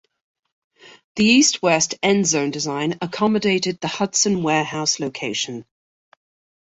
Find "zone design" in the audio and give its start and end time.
2.25-2.97